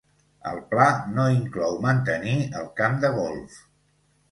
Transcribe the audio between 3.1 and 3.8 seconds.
golf.